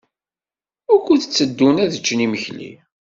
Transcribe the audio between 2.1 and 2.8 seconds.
imekli?